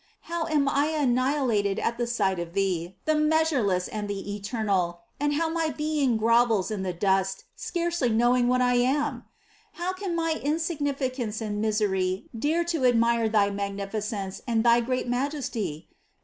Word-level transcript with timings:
How 0.21 0.47
am 0.47 0.67
I 0.67 0.87
annihilated 0.87 1.77
at 1.77 1.99
the 1.99 2.07
sight 2.07 2.39
of 2.39 2.53
Thee, 2.53 2.95
the 3.05 3.13
Measureless 3.13 3.87
and 3.87 4.07
the 4.07 4.33
Eternal, 4.35 5.01
and 5.19 5.35
how 5.35 5.47
my 5.47 5.69
being 5.69 6.17
grovels 6.17 6.71
in 6.71 6.81
the 6.81 6.91
dust, 6.91 7.43
scarcely 7.55 8.09
knowing 8.09 8.47
what 8.47 8.61
I 8.61 8.77
am! 8.77 9.25
How 9.73 9.93
can 9.93 10.15
my 10.15 10.39
insignificance 10.43 11.39
and 11.39 11.61
misery 11.61 12.25
dare 12.35 12.63
to 12.63 12.85
admire 12.85 13.29
thy 13.29 13.51
magnificence 13.51 14.41
and 14.47 14.63
thy 14.63 14.79
great 14.81 15.07
majesty? 15.07 15.87